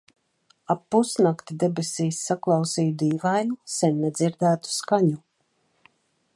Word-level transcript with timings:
Ap 0.75 0.79
pusnakti 0.95 1.57
debesīs 1.63 2.21
saklausīju 2.29 2.95
dīvainu, 3.03 3.59
sen 3.77 4.03
nedzirdētu 4.07 4.75
skaņu. 4.79 5.25